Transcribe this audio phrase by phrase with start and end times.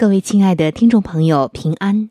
[0.00, 2.08] 各位亲爱的听众朋友，平安！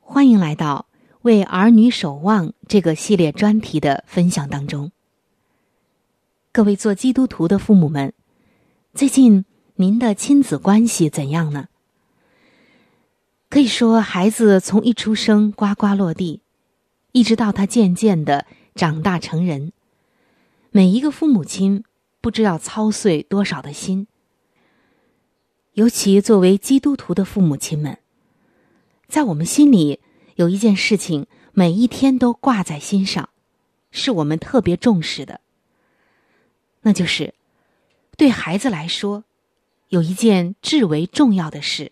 [0.00, 0.86] 欢迎来到
[1.20, 4.90] 《为儿女守望》这个系列专题的分享当中。
[6.52, 8.14] 各位做基督徒的父母们，
[8.94, 11.68] 最近您的亲子关系怎样呢？
[13.50, 16.40] 可以说，孩子从一出生呱呱落地，
[17.12, 19.74] 一直到他渐渐的长大成人，
[20.70, 21.84] 每一个父母亲
[22.22, 24.06] 不知要操碎多少的心。
[25.74, 27.98] 尤其作为基督徒的父母亲们，
[29.08, 29.98] 在我们心里
[30.36, 33.28] 有一件事情，每一天都挂在心上，
[33.90, 35.40] 是我们特别重视的。
[36.82, 37.34] 那就是
[38.16, 39.24] 对孩子来说，
[39.88, 41.90] 有一件至为重要的事，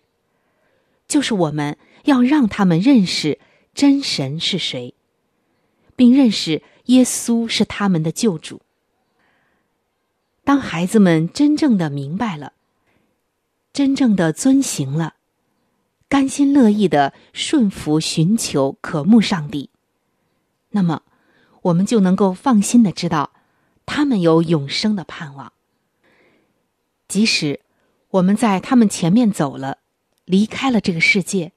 [1.05, 3.37] 就是我们要让他们认识
[3.73, 4.93] 真神是谁，
[5.97, 8.61] 并认识耶稣是他们的救主。
[10.45, 12.53] 当孩子们真正的明白了。
[13.73, 15.15] 真正的遵行了，
[16.07, 19.71] 甘心乐意的顺服、寻求、渴慕上帝，
[20.69, 21.01] 那么
[21.63, 23.31] 我们就能够放心的知道，
[23.87, 25.53] 他们有永生的盼望。
[27.07, 27.61] 即使
[28.11, 29.79] 我们在他们前面走了，
[30.25, 31.53] 离开了这个世界，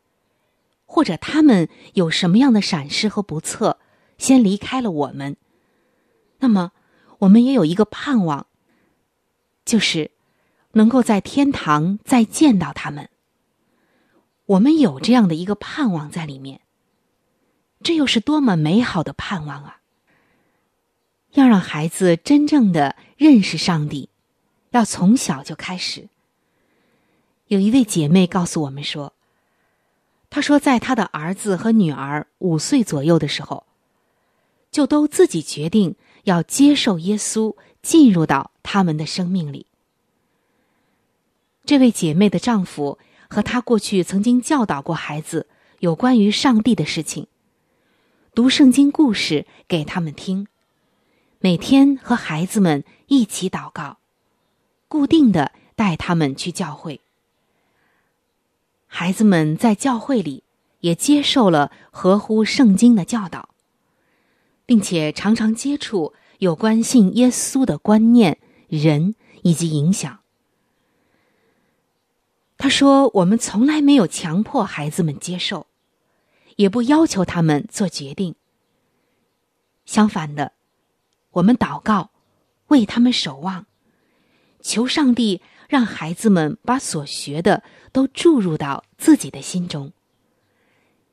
[0.86, 3.78] 或者他们有什么样的闪失和不测，
[4.16, 5.36] 先离开了我们，
[6.38, 6.72] 那么
[7.18, 8.46] 我们也有一个盼望，
[9.66, 10.15] 就是。
[10.76, 13.08] 能够在天堂再见到他们，
[14.44, 16.60] 我们有这样的一个盼望在里面。
[17.82, 19.80] 这又是多么美好的盼望啊！
[21.32, 24.10] 要让孩子真正的认识上帝，
[24.70, 26.10] 要从小就开始。
[27.46, 29.14] 有一位姐妹告诉我们说
[30.28, 33.64] ：“她说，在她的儿子和女儿五岁左右的时候，
[34.70, 39.64] 就都自己决定要接受耶稣进入到他们的生命里。”
[41.66, 42.96] 这位姐妹的丈夫
[43.28, 45.48] 和她过去曾经教导过孩子
[45.80, 47.26] 有关于上帝的事情，
[48.36, 50.46] 读圣经故事给他们听，
[51.40, 53.98] 每天和孩子们一起祷告。
[54.86, 57.00] 固定的带他们去教会，
[58.86, 60.44] 孩子们在教会里
[60.78, 63.48] 也接受了合乎圣经的教导，
[64.64, 70.20] 并且常常接触有关信耶稣的观念、人以及影响。
[72.58, 75.66] 他说：“我们从来没有强迫孩子们接受，
[76.56, 78.34] 也不要求他们做决定。
[79.84, 80.52] 相反的，
[81.32, 82.10] 我们祷告，
[82.68, 83.66] 为他们守望。”
[84.62, 87.62] 求上帝让孩子们把所学的
[87.92, 89.92] 都注入到自己的心中，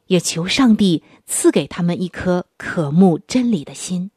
[0.08, 4.10] 也求上帝赐给他们一颗渴慕真理的心，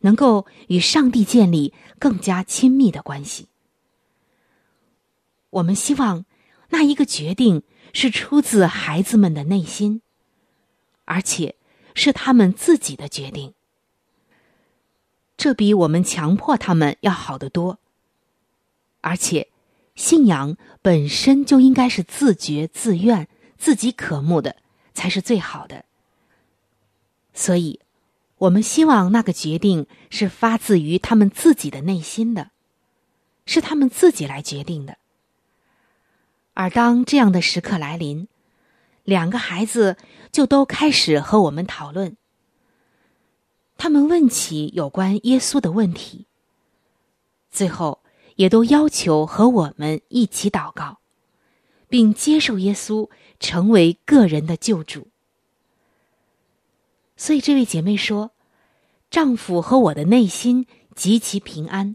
[0.00, 3.48] 能够与上帝建立更加亲密的关系。
[5.54, 6.24] 我们希望
[6.70, 7.62] 那一个决定
[7.92, 10.02] 是出自孩子们的内心，
[11.04, 11.54] 而且
[11.94, 13.54] 是他们自己的决定，
[15.36, 17.78] 这比我们强迫他们要好得多。
[19.00, 19.48] 而且，
[19.94, 24.56] 信仰本身就应该是自觉、自愿、自己渴慕的，
[24.92, 25.84] 才是最好的。
[27.32, 27.78] 所以，
[28.38, 32.50] 我们希望那个决定是发自于他们自己的内心的，
[33.46, 34.98] 是他们自己来决定的。
[36.54, 38.26] 而当这样的时刻来临，
[39.04, 39.96] 两个孩子
[40.32, 42.16] 就都开始和我们讨论，
[43.76, 46.26] 他们问起有关耶稣的问题，
[47.50, 48.00] 最后。
[48.36, 50.98] 也都要求和我们一起祷告，
[51.88, 53.08] 并接受耶稣
[53.38, 55.06] 成为个人的救主。
[57.16, 58.32] 所以，这位姐妹说
[59.08, 60.66] ：“丈夫和我的内心
[60.96, 61.94] 极其平安，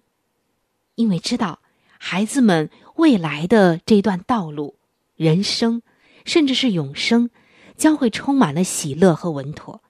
[0.96, 1.60] 因为知道
[2.02, 4.78] 孩子们未来的这段道路、
[5.16, 5.84] 人生，
[6.26, 7.30] 甚至是永生，
[7.76, 9.82] 将会充满了喜乐和稳妥。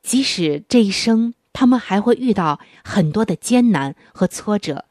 [0.00, 4.84] 即使这一生他们还会遇到很多的艰难和挫折。”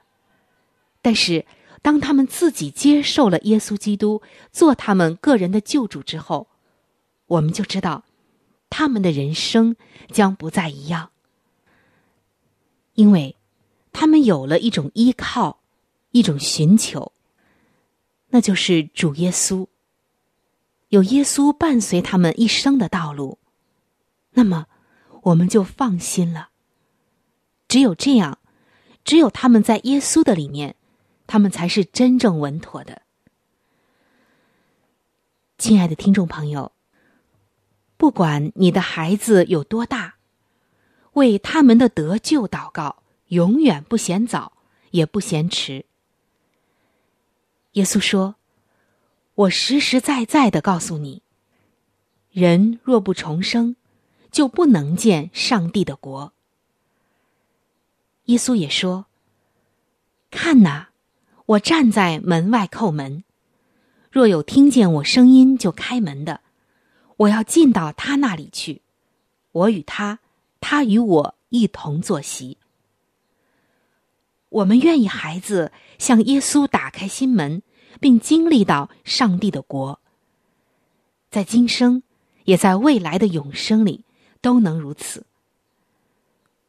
[1.02, 1.46] 但是，
[1.82, 4.22] 当他们自己接受了耶稣基督
[4.52, 6.48] 做他们个人的救主之后，
[7.28, 8.04] 我们就知道，
[8.70, 9.78] 他们的人生
[10.12, 11.12] 将不再一样，
[12.96, 13.38] 因为，
[13.94, 15.62] 他们有了一种依靠，
[16.16, 17.12] 一种寻求，
[18.30, 19.68] 那就是主耶稣。
[20.88, 23.38] 有耶稣伴随他们一生的道路，
[24.32, 24.68] 那么，
[25.24, 26.52] 我们就放心了。
[27.68, 28.40] 只有这样，
[29.04, 30.78] 只有他们在耶稣的里面。
[31.28, 33.02] 他们才是真正稳妥的，
[35.58, 36.72] 亲爱的听众朋友。
[37.98, 40.18] 不管你的孩子有多大，
[41.14, 44.54] 为他们的得救祷告，永远不嫌早，
[44.92, 45.86] 也不嫌迟。
[47.76, 48.36] 耶稣说
[49.36, 51.22] ：“我实实在在的告诉你，
[52.32, 53.78] 人若不重生，
[54.32, 56.34] 就不能见上帝的国。”
[58.28, 59.06] 耶稣也说
[60.30, 60.90] ：“看哪。”
[61.48, 63.24] 我站在门外叩门，
[64.12, 66.42] 若有听见我声音就开门的，
[67.18, 68.82] 我要进到他那里去，
[69.52, 70.18] 我与他，
[70.60, 72.58] 他与我一同坐席。
[74.50, 77.62] 我们愿意孩子向耶稣打开心门，
[78.00, 80.00] 并经历到上帝的国，
[81.30, 82.04] 在今生，
[82.44, 84.04] 也在未来的永生里
[84.42, 85.26] 都能如此。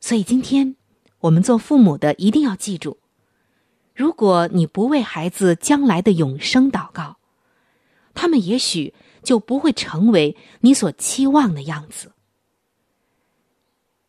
[0.00, 0.76] 所以今天，
[1.20, 2.98] 我们做父母的一定要记住。
[3.94, 7.16] 如果你不为孩子将来的永生祷告，
[8.14, 8.92] 他们也许
[9.22, 12.12] 就不会成为你所期望的样子。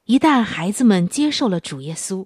[0.05, 2.25] 一旦孩子们接受了主耶稣，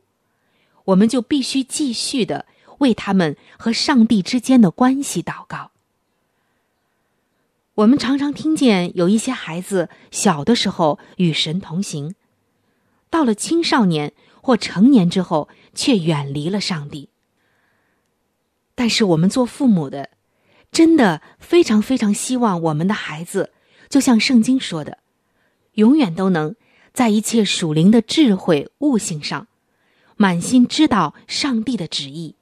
[0.86, 2.46] 我们就必须继续的
[2.82, 5.72] 为他们和上帝之间的关系祷告。
[7.76, 12.16] 我们常常听见有一些孩子小的时候与神同行，
[13.10, 17.10] 到了青少年或成年之后，却远离了上帝。
[18.76, 20.10] 但是我们做父母的，
[20.72, 23.52] 真的非常非常希望我们的孩子，
[23.90, 24.98] 就像圣经说的，
[25.74, 26.56] 永远都能
[26.94, 29.48] 在一切属灵的智慧悟性上，
[30.18, 32.36] 满心知道上帝的旨意，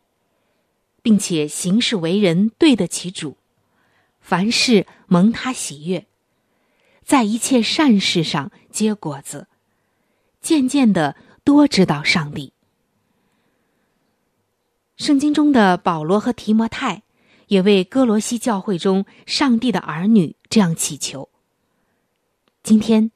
[1.10, 3.36] 并且行事为人对得起主，
[4.22, 6.06] 凡事蒙他喜悦，
[7.04, 9.48] 在一切善事上结果子，
[10.40, 12.54] 渐渐的多知道上帝。
[14.98, 17.02] 圣经中的保罗和提摩太，
[17.48, 21.28] 也为哥罗西教会中上帝的儿女这样祈求。
[22.62, 23.10] 今天，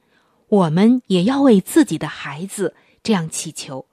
[0.48, 3.86] 我们也要为自己的孩子这样祈求。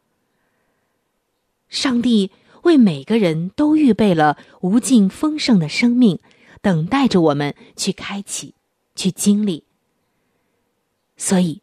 [1.69, 6.21] 上帝为每个人都预备了无尽丰盛的生命，
[6.61, 8.55] 等待着我们去开启、
[8.95, 9.64] 去经历。
[11.17, 11.62] 所以，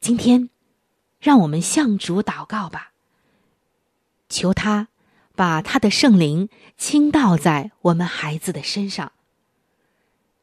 [0.00, 0.50] 今天，
[1.20, 2.92] 让我们向主祷告吧，
[4.28, 4.88] 求他
[5.34, 9.12] 把他的圣灵倾倒在我们孩子的身上。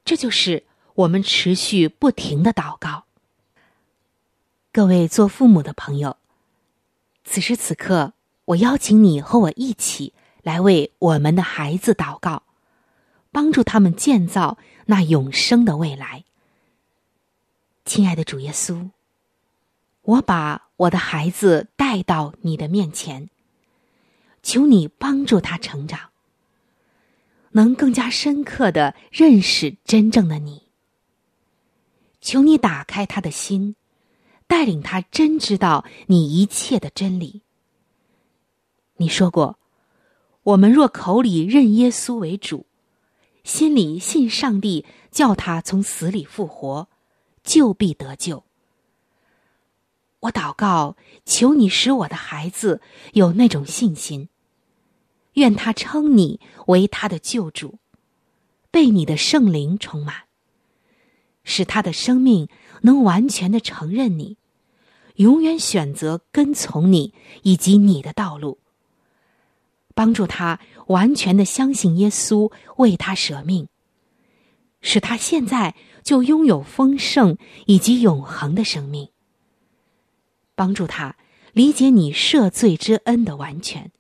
[0.04, 0.64] 这就是
[0.96, 3.06] 我们持续不停的祷告。
[4.74, 6.18] 各位做父母的朋友，
[7.24, 8.15] 此时此刻。
[8.46, 12.44] 我邀请你和我一起来为我们的孩子祷告，
[13.32, 16.24] 帮助他们建造那永生的未来。
[17.86, 18.90] 亲爱的主耶稣，
[20.04, 23.30] 我把我的孩子带到你的面前，
[24.44, 26.00] 求你帮助他成长，
[27.52, 30.64] 能更加深刻的认识真正的你。
[32.22, 33.76] 求你打开他的心，
[34.46, 37.42] 带领他真知道你一切的真理。
[38.98, 39.60] 你说过，
[40.44, 42.66] 我们若口里认耶稣为主，
[43.44, 46.88] 心里信上帝叫他从死里复活，
[47.44, 48.44] 就必得救。
[50.22, 52.82] 我祷告，求你使我的孩子
[53.14, 54.30] 有那种信心，
[55.34, 57.80] 愿他称你为他的救主，
[58.72, 60.24] 被你的圣灵充满，
[61.44, 62.48] 使他的生命
[62.82, 64.38] 能完全的承认你，
[65.16, 68.58] 永远选择跟从你以及你的道路。
[69.96, 73.68] 帮助他完全的相信耶稣为他舍命，
[74.82, 75.74] 使他现在
[76.04, 79.10] 就拥有丰盛以及永恒的生命。
[80.54, 81.16] 帮助他
[81.54, 83.92] 理解你赦罪之恩的完全，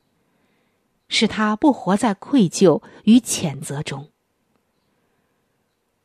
[1.07, 4.09] 使他不活在愧疚与谴责中。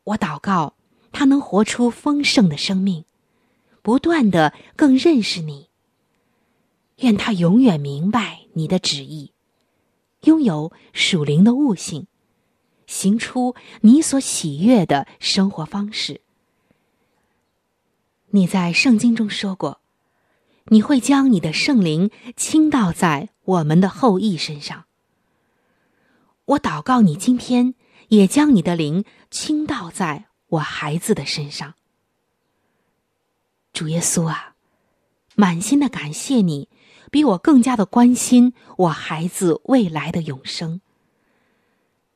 [0.05, 0.73] 我祷告
[1.11, 3.05] 他能活出丰盛的生命，
[3.81, 5.69] 不断的更认识你。
[6.97, 9.30] 愿他永远明白你的旨意。
[10.21, 12.07] 拥有属灵的悟性，
[12.85, 16.21] 行出你所喜悦的生活方式。
[18.29, 19.81] 你在圣经中说过，
[20.65, 24.85] 你会将你的圣灵倾倒在我们的后裔身上。
[26.45, 27.75] 我祷告你今天
[28.09, 31.73] 也将你的灵倾倒在我孩子的身上。
[33.73, 34.55] 主耶稣啊，
[35.35, 36.69] 满心的感谢你。
[37.11, 40.81] 比我更加的关心我孩子未来的永生。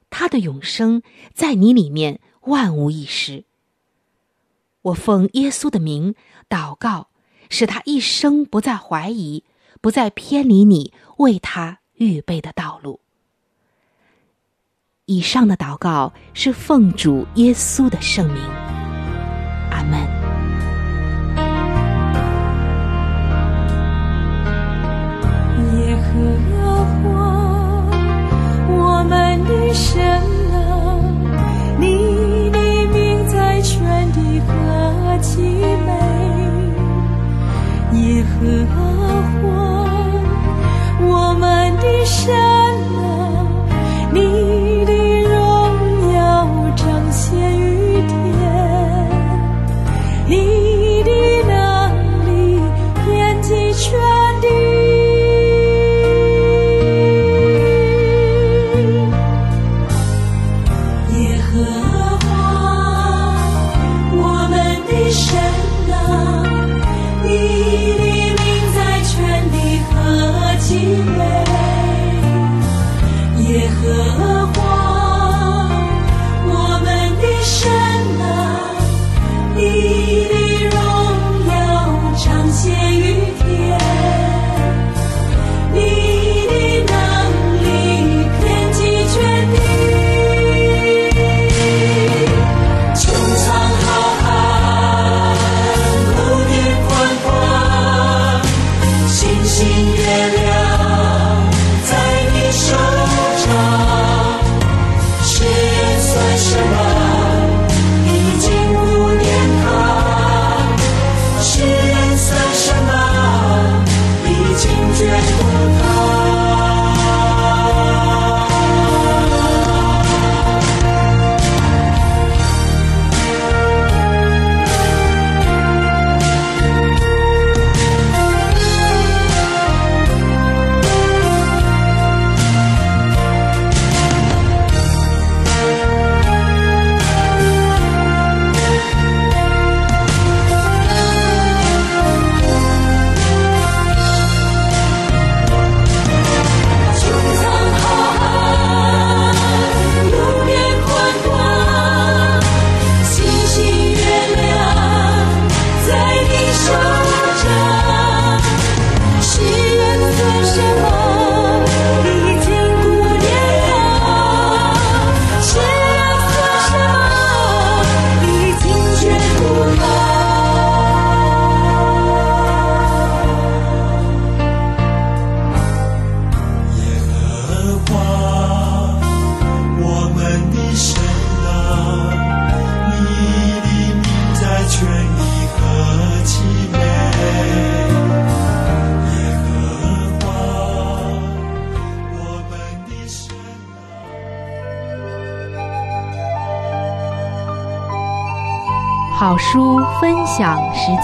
[0.09, 3.43] 他的永生在你里面万无一失。
[4.81, 6.15] 我奉耶稣的名
[6.47, 7.09] 祷告，
[7.49, 9.43] 使他一生不再怀疑，
[9.81, 13.01] 不再偏离你为他预备的道路。
[15.05, 18.84] 以上的祷告是奉主耶稣的圣名。
[29.47, 30.01] 的神
[30.51, 30.99] 啊，
[31.79, 32.59] 你的
[32.93, 35.91] 名在全地何其美！
[37.93, 38.65] 耶和
[39.41, 39.45] 华，
[41.01, 42.33] 我们的神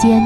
[0.02, 0.20] 间。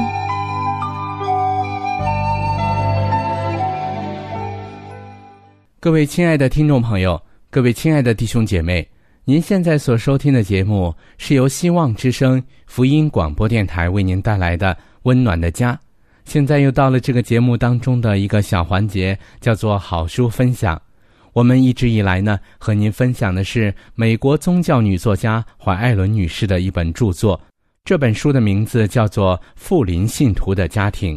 [5.79, 8.85] 各位亲爱的听众朋友，各位亲爱的弟兄姐妹，
[9.23, 15.73] 您现在所收听的节目是由希望之声福音广播电台为您带来的《温暖的家》。
[16.25, 20.81] 现在又到了这个节目当中的一个小环节，叫做好书分享。
[21.33, 27.39] 我们一直以来呢，和您分享的是美国宗教女作家怀艾伦女士的一本著作。
[27.87, 31.15] 这本书的名字叫做《富林信徒的家庭》。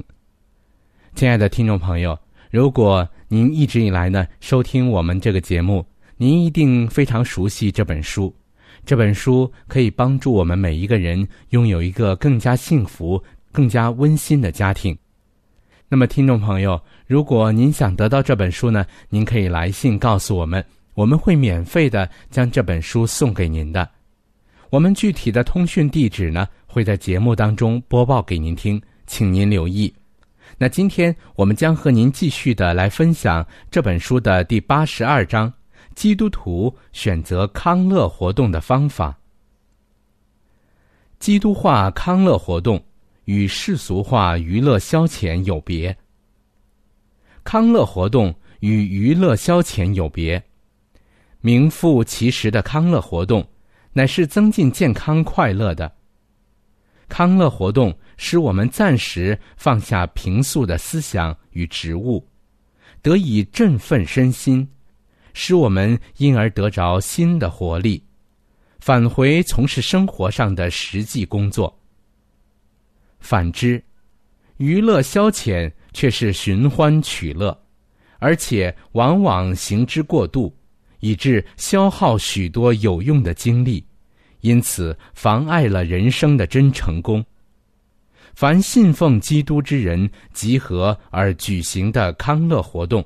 [1.17, 2.17] 亲爱的听众朋友，
[2.49, 5.85] 如果您一直以来呢收听我们这个节目，
[6.17, 8.33] 您一定非常熟悉这本书。
[8.87, 14.97] 这本书可以帮助我们每一个人拥有一个更加幸福、更加温馨的家庭。
[15.89, 23.91] 那么，听众朋友，如果您想得到这本书呢，您可以来信告诉我们，我们会免费的将这本书送给您的。
[24.71, 26.47] 我们具体的通讯地址呢？
[26.71, 29.93] 会在节目当中播报给您听，请您留意。
[30.57, 35.53] 那今天我们将和您继续的来分享这本书的第八十二章：
[35.97, 39.19] 基督徒选择康乐活动的方法。
[41.19, 42.81] 基督化康乐活动
[43.25, 45.97] 与世俗化娱乐消遣有别。
[47.43, 50.41] 康乐活动与娱乐消遣有别，
[51.41, 53.45] 名副其实的康乐活动，
[53.93, 55.91] 乃是增进健康快乐的。
[57.11, 62.27] 康乐活动使我们暂时放下平素的思想与职务，
[63.03, 64.67] 得以振奋身心，
[65.35, 68.03] 使我们因而得着新的活力，
[68.79, 71.77] 返回从事生活上的实际工作。
[73.19, 73.83] 反之，
[74.59, 77.59] 娱乐消遣却是寻欢取乐，
[78.19, 80.57] 而且往往行之过度，
[81.01, 83.85] 以致消耗许多有用的精力。
[84.41, 87.25] 因此，妨碍了人生的真成功。
[88.35, 93.05] 凡信奉基督之人集合而举行的康乐活动，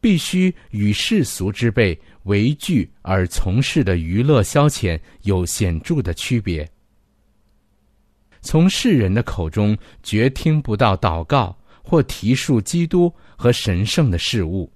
[0.00, 6.68] 必须与世俗之辈为聚而从事的娱乐消遣有显著的区别。
[8.42, 14.70] 从世人的口中绝听不到祷告或提述基督和神圣的事物，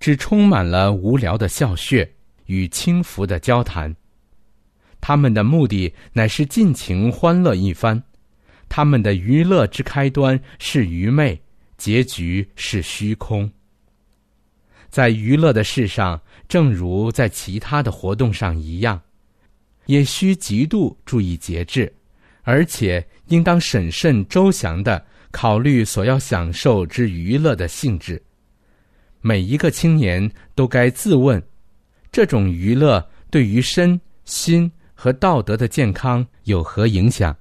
[0.00, 2.06] 只充满了无聊的笑谑
[2.46, 3.94] 与轻浮的交谈。
[5.00, 8.02] 他们的目的乃是尽情欢乐一番，
[8.68, 11.40] 他们的娱乐之开端是愚昧，
[11.76, 13.48] 结局是虚空。
[14.88, 19.00] 在娱乐的事上，正如在其他的活动上一样，
[19.86, 21.92] 也需极度注意节制，
[22.42, 28.20] 而且应当审慎周详的考虑所要享受之娱乐的性质。
[29.20, 31.42] 每一个青年都该自问：
[32.10, 34.70] 这种娱乐对于身心。
[34.96, 37.36] 和道德的健康有何影响？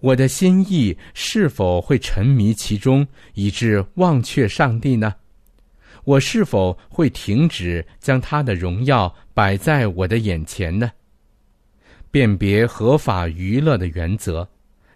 [0.00, 5.14] 我的心意是否会沉迷其中，以致忘却上帝呢？
[6.04, 10.90] 我是否会停止将他的荣耀摆在我的眼前呢？
[12.10, 14.48] 辨别合法娱乐的原则，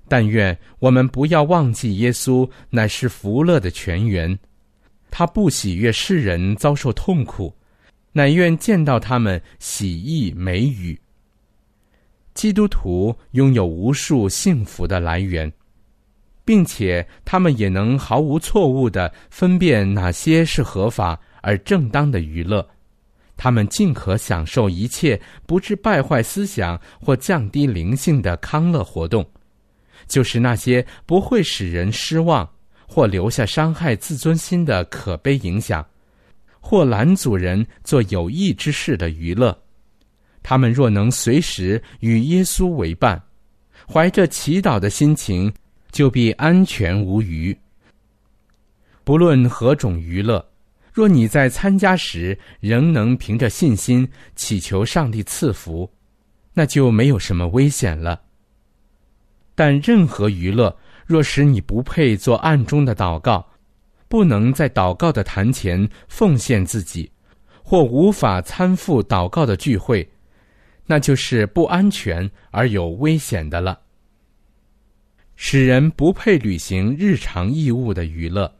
[0.08, 4.36] 但愿我们不要忘记耶稣乃是福乐的泉源，
[5.10, 7.54] 他不喜悦世人遭受痛苦，
[8.10, 10.98] 乃愿见到他们喜意美语。
[12.34, 15.50] 基督徒拥有无数幸福的来源，
[16.44, 22.66] 并且他们也能毫无错误的分辨哪些是合法而正当的娱乐。
[23.36, 29.24] 他们尽可享受一切不致败坏思想或降低灵性的康乐活动，
[30.06, 32.48] 就是那些不会使人失望
[32.86, 35.84] 或留下伤害自尊心的可悲影响，
[36.60, 39.56] 或拦阻人做有益之事的娱乐。
[40.44, 43.20] 他们若能随时与耶稣为伴，
[43.90, 45.52] 怀着祈祷的心情，
[45.90, 47.56] 就必安全无虞。
[49.04, 50.44] 不论何种娱乐，
[50.92, 55.90] 若你在参加时仍能凭着信心祈求上帝赐福，
[56.52, 58.20] 那就没有什么危险了。
[59.54, 60.76] 但任何娱乐
[61.06, 63.46] 若使你不配做暗中的祷告，
[64.08, 67.10] 不能在祷告的坛前奉献自己，
[67.62, 70.06] 或无法参赴祷告的聚会，
[70.86, 73.80] 那就是不安全而有危险的了，
[75.34, 78.54] 使人不配履行日常义务的娱乐。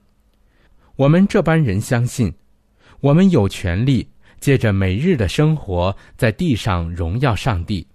[0.96, 2.32] 我们这般人相信，
[3.00, 4.08] 我们有权利
[4.40, 7.86] 借着每日的生活在地上荣耀上帝，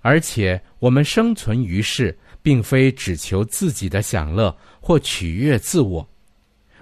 [0.00, 6.08] 而且我们生存于世，并非只求自己的享乐或取悦自我。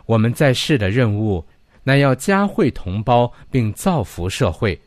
[0.07, 1.45] 我们在世的任务，
[1.83, 4.81] 乃要加惠同胞并造福社会。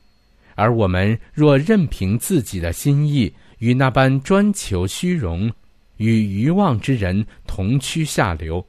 [0.57, 5.51] 而我们若任凭自己的心意与那般专求虚荣、
[5.97, 8.65] 与愚妄之人同趋下流，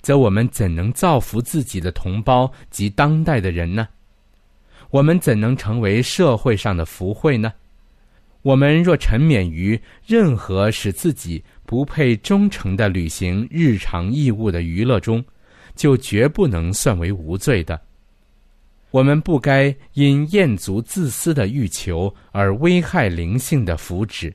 [0.00, 3.86] 则我们怎能造福自己的同胞及当代的人呢？
[4.88, 7.52] 我们怎能成为社会上的福慧呢？
[8.40, 15.22] 我们若沉湎于任何使自己不配忠诚的履行日常义务的娱乐中，
[15.76, 17.78] 就绝不能算为无罪的。
[18.90, 24.32] 我们不该因厌足自私的欲求而危害灵性的福祉，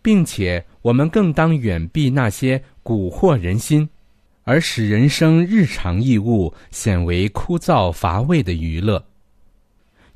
[0.00, 3.88] 并且我们更当远避那些蛊惑人心，
[4.44, 9.04] 而使人生日常义务显为枯燥乏味的娱乐。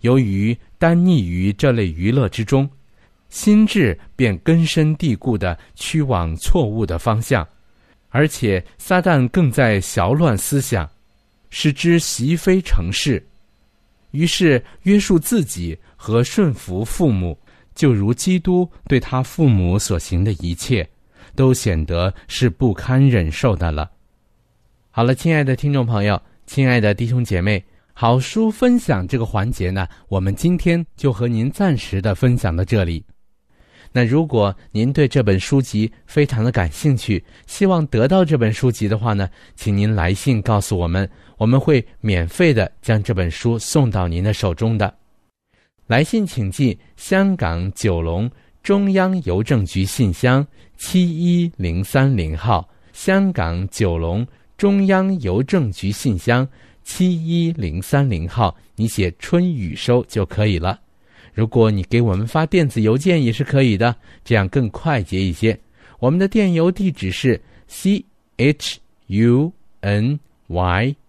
[0.03, 2.69] 由于单溺于这类娱乐之中，
[3.29, 7.47] 心智便根深蒂固地趋往错误的方向，
[8.11, 10.89] 而且撒旦更在淆乱思想，
[11.51, 13.25] 使之习非成事。
[14.13, 17.39] 于是约束自己和顺服父母，
[17.75, 20.89] 就如基督对他父母所行的一切，
[21.35, 23.91] 都显得是不堪忍受的了。
[24.91, 27.63] 好了，亲爱的听众朋友，亲爱的弟兄姐妹。
[27.99, 33.03] 好书分享这个环节呢，我们今天就和您暂时的分享到这里。
[33.91, 44.93] 那如果您对这本书籍非常的感兴趣，希望得到这本书籍的话呢，请您来信告诉我们，我们会免费的将这本书送到您的手中的。
[45.87, 48.31] 来信请寄香港九龙
[48.63, 50.47] 中央邮政局信箱
[50.77, 56.47] 七一零三零号，香港九龙中央邮政局信箱。
[56.89, 60.79] 七一零三零号，你写春雨收就可以了。
[61.35, 63.93] 如果你给我们发电子邮件也是可以的，
[64.25, 65.59] 这样更快捷一些。
[65.99, 68.05] 我们的电邮地址是 c
[68.37, 70.95] h u n y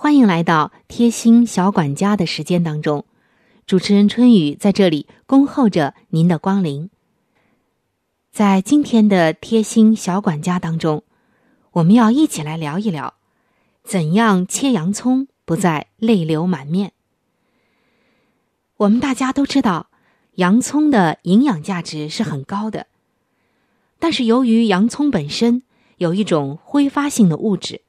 [0.00, 3.04] 欢迎来到贴心小管家的时间当中。
[3.66, 6.88] 主持人春雨在这里恭候着您的光临。
[8.30, 11.02] 在今天的贴心小管家当中，
[11.72, 13.14] 我们要一起来聊一聊，
[13.82, 16.92] 怎样切洋葱不再泪流满面。
[18.76, 19.90] 我们大家都知道，
[20.36, 22.86] 洋葱的营养价值是很高的，
[23.98, 25.64] 但是由于洋葱本身
[25.96, 27.82] 有一种挥发性的物质，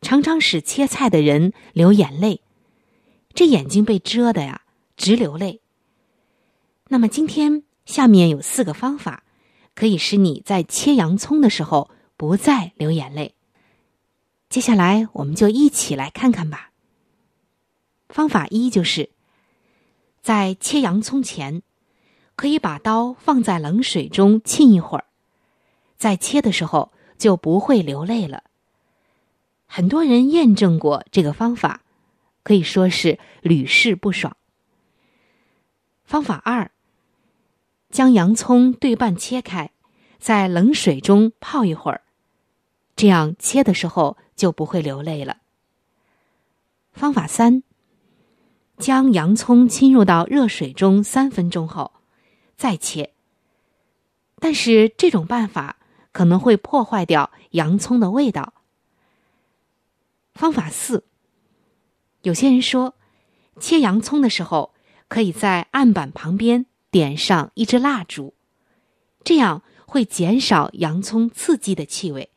[0.00, 2.40] 常常使切菜的人流眼泪，
[3.34, 4.62] 这眼睛被遮的呀，
[4.96, 5.60] 直流泪。
[6.88, 9.22] 那么今天下面有四个方法，
[9.74, 13.34] 可以使你在切洋葱的时候不再流眼泪。
[14.48, 16.70] 接下来我们就一起来看看吧。
[18.08, 19.10] 方法一就是。
[20.22, 21.62] 在切洋葱前，
[22.36, 25.06] 可以把刀放在冷水中浸一会儿，
[25.96, 28.42] 在切的时候就不会流泪了。
[29.72, 31.82] 很多人验证过这个方法，
[32.42, 34.36] 可以说是屡试不爽。
[36.02, 36.72] 方法二：
[37.88, 39.70] 将洋葱对半切开，
[40.18, 42.02] 在冷水中泡一会儿，
[42.96, 45.36] 这样切的时候就不会流泪了。
[46.92, 47.62] 方法三。
[48.76, 51.92] 将洋葱浸入到热水中三分钟后，
[52.56, 53.12] 再切。
[54.40, 55.76] 但是这种办法
[56.10, 58.54] 可能会破坏掉洋葱的味道。
[60.34, 61.04] 方法四。
[62.22, 62.94] 有些人说，
[63.58, 64.74] 切洋葱的时候
[65.08, 68.34] 可以在案板旁边点上一支蜡烛，
[69.24, 72.30] 这样会减少洋葱刺激的气味，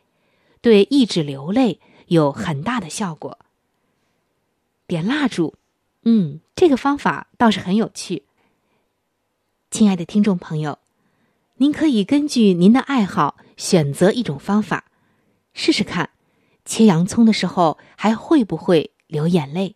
[0.61, 3.39] 对抑制流泪有很大的效果。
[4.87, 5.55] 点蜡烛。
[6.05, 8.23] 嗯，这个方法倒是很有趣。
[9.71, 10.79] 亲爱的听众朋友，
[11.55, 14.91] 您可以根据您的爱好选择一种方法，
[15.53, 16.09] 试试看，
[16.65, 19.75] 切洋葱的时候还会不会流眼泪？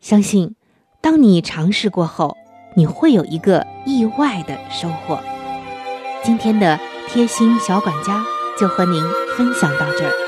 [0.00, 0.54] 相信，
[1.00, 2.36] 当你尝试过后，
[2.76, 5.18] 你会有一个意外的收获。
[6.22, 8.24] 今天的贴心小管家
[8.58, 9.02] 就和您
[9.36, 10.27] 分享到这儿。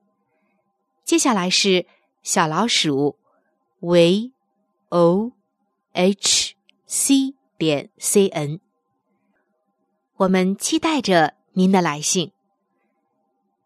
[1.11, 1.87] 接下来是
[2.23, 3.17] 小老鼠
[3.81, 4.31] v
[4.87, 5.33] o
[5.91, 8.61] h c 点 c n。
[10.15, 12.31] 我们期待着您的来信。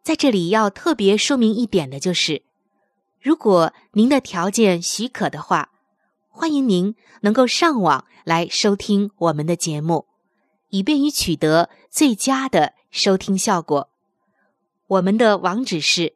[0.02, 2.42] 在这里要特别说明一点的就是，
[3.22, 5.70] 如果您的条件许可的话，
[6.30, 10.08] 欢迎您能够上网来收听我们的节目，
[10.70, 13.92] 以便于取得最佳的收听效果。
[14.88, 16.16] 我们的网址是